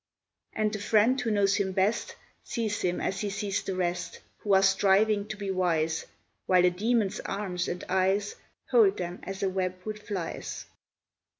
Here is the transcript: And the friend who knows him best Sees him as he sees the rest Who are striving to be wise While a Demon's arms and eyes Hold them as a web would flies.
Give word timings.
And 0.53 0.73
the 0.73 0.79
friend 0.79 1.21
who 1.21 1.29
knows 1.29 1.57
him 1.57 1.73
best 1.73 2.15
Sees 2.43 2.81
him 2.81 2.99
as 2.99 3.19
he 3.19 3.29
sees 3.29 3.61
the 3.61 3.75
rest 3.75 4.19
Who 4.39 4.55
are 4.55 4.63
striving 4.63 5.27
to 5.27 5.37
be 5.37 5.51
wise 5.51 6.07
While 6.47 6.65
a 6.65 6.71
Demon's 6.71 7.19
arms 7.19 7.67
and 7.67 7.83
eyes 7.87 8.35
Hold 8.71 8.97
them 8.97 9.19
as 9.21 9.43
a 9.43 9.49
web 9.51 9.75
would 9.85 9.99
flies. 9.99 10.65